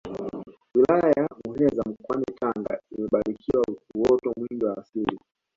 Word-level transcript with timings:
wilaya 0.75 1.11
ya 1.17 1.27
muheza 1.45 1.83
mkoani 1.85 2.25
tanga 2.39 2.79
imebarikiwa 2.97 3.63
uoto 3.95 4.33
mwingi 4.37 4.65
wa 4.65 4.77
asili 4.77 5.19